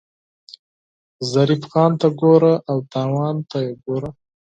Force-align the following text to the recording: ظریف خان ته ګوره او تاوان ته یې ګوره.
ظریف 1.31 1.61
خان 1.71 1.91
ته 1.99 2.07
ګوره 2.19 2.53
او 2.69 2.77
تاوان 2.91 3.35
ته 3.49 3.57
یې 3.65 3.71
ګوره. 3.83 4.09